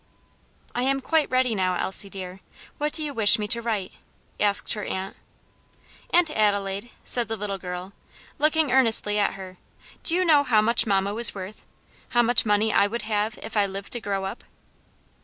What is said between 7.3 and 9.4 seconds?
little girl, looking earnestly at